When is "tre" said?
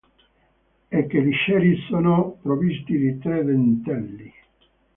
3.19-3.43